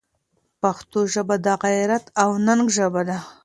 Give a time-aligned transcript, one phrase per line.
[0.61, 3.17] پښتو ژبه د غیرت او ننګ ژبه ده.